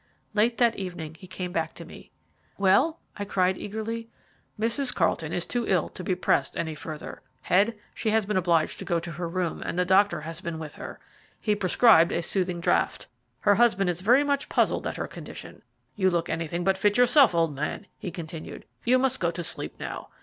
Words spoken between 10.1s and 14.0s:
has been with her. He prescribed a soothing draught. Her husband